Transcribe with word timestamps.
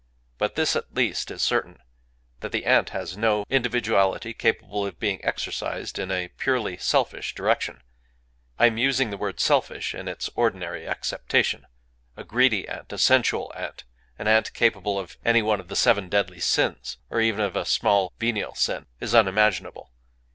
But 0.39 0.55
this 0.55 0.75
at 0.75 0.95
least 0.95 1.29
is 1.29 1.43
certain: 1.43 1.77
that 2.39 2.51
the 2.51 2.65
ant 2.65 2.89
has 2.89 3.15
no 3.15 3.45
individuality 3.51 4.33
capable 4.33 4.83
of 4.83 4.97
being 4.99 5.23
exercised 5.23 5.99
in 5.99 6.09
a 6.09 6.29
purely 6.39 6.75
selfish 6.77 7.35
direction;—I 7.35 8.65
am 8.65 8.79
using 8.79 9.11
the 9.11 9.17
word 9.17 9.39
"selfish" 9.39 9.93
in 9.93 10.07
its 10.07 10.27
ordinary 10.33 10.87
acceptation. 10.87 11.67
A 12.17 12.23
greedy 12.23 12.67
ant, 12.67 12.91
a 12.91 12.97
sensual 12.97 13.53
ant, 13.55 13.83
an 14.17 14.27
ant 14.27 14.53
capable 14.55 14.97
of 14.97 15.17
any 15.23 15.43
one 15.43 15.59
of 15.59 15.67
the 15.67 15.75
seven 15.75 16.09
deadly 16.09 16.39
sins, 16.39 16.97
or 17.11 17.21
even 17.21 17.41
of 17.41 17.55
a 17.55 17.63
small 17.63 18.11
venial 18.17 18.55
sin, 18.55 18.87
is 18.99 19.13
unimaginable. 19.13 19.91